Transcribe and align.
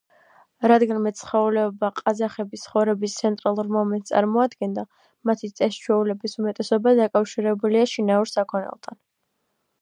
რადგან 0.69 0.99
მეცხოველეობა 1.07 1.89
ყაზახების 1.99 2.63
ცხოვრების 2.67 3.17
ცენტრალურ 3.19 3.69
მომენტს 3.75 4.13
წარმოადგენდა, 4.13 4.87
მათი 5.31 5.51
წეს-ჩვეულების 5.61 6.37
უმეტესობა 6.41 6.95
დაკავშირებულია 7.03 7.85
შინაურ 7.95 8.35
საქონელთან. 8.35 9.01